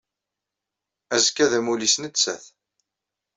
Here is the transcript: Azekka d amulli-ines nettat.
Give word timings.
Azekka 1.15 1.45
d 1.51 1.53
amulli-ines 1.57 1.95
nettat. 2.01 2.43